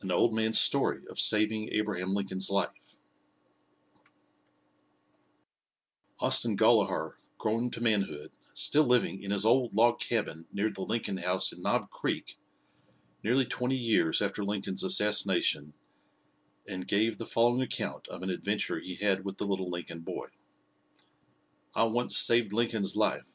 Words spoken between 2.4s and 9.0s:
LIFE Austin Gollaher, grown to manhood, still